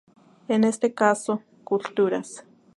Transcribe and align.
En 0.47 0.63
este 0.63 0.95
caso, 0.95 1.43
culturas. 1.63 2.43